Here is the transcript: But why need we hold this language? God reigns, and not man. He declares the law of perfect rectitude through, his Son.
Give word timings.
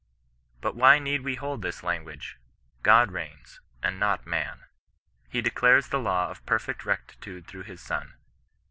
But 0.61 0.75
why 0.75 0.97
need 0.97 1.21
we 1.21 1.35
hold 1.35 1.61
this 1.61 1.83
language? 1.83 2.39
God 2.81 3.11
reigns, 3.11 3.61
and 3.83 3.99
not 3.99 4.25
man. 4.25 4.63
He 5.29 5.41
declares 5.43 5.89
the 5.89 5.99
law 5.99 6.31
of 6.31 6.43
perfect 6.47 6.85
rectitude 6.87 7.45
through, 7.45 7.65
his 7.65 7.81
Son. 7.81 8.15